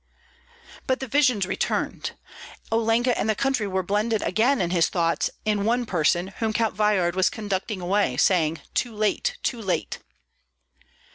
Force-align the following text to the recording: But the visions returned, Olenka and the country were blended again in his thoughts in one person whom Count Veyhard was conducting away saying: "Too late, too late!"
But 0.87 0.99
the 0.99 1.05
visions 1.05 1.45
returned, 1.45 2.17
Olenka 2.71 3.15
and 3.15 3.29
the 3.29 3.35
country 3.35 3.67
were 3.67 3.83
blended 3.83 4.23
again 4.23 4.59
in 4.59 4.71
his 4.71 4.89
thoughts 4.89 5.29
in 5.45 5.63
one 5.63 5.85
person 5.85 6.29
whom 6.39 6.53
Count 6.53 6.73
Veyhard 6.75 7.13
was 7.15 7.29
conducting 7.29 7.81
away 7.81 8.17
saying: 8.17 8.61
"Too 8.73 8.95
late, 8.95 9.37
too 9.43 9.61
late!" 9.61 9.99